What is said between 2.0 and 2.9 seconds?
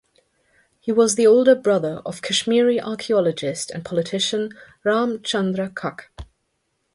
of Kashmiri